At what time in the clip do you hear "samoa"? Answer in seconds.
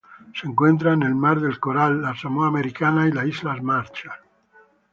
2.15-2.47